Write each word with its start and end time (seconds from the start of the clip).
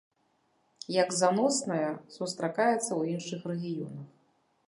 Як 0.93 1.09
заносная, 1.21 1.91
сустракаецца 2.15 2.87
ў 2.99 3.13
іншых 3.17 3.39
рэгіёнах. 3.51 4.09